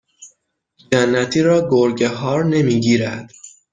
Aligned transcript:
جنتی 0.91 1.41
را 1.41 1.67
گرگ 1.71 2.03
هار 2.03 2.45
نمی 2.45 2.79
گیرد 2.79 3.31